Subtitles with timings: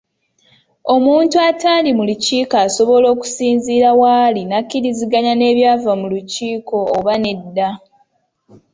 [0.93, 7.69] Omutnu ataali mu lukiiko asobola okusinziira wali nakkiriziganya n'ebyava mu lukiiko oba nedda.